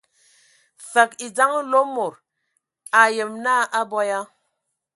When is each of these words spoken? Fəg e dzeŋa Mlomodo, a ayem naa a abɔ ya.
Fəg 0.91 1.11
e 1.25 1.27
dzeŋa 1.35 1.59
Mlomodo, 1.65 2.17
a 2.99 3.01
ayem 3.07 3.31
naa 3.43 3.63
a 3.69 3.79
abɔ 3.79 3.99
ya. 4.09 4.19